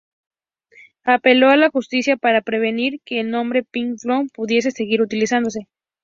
[1.05, 5.67] Apeló a la justicia para prevenir que el nombre "Pink Floyd" pudiese seguir utilizándose.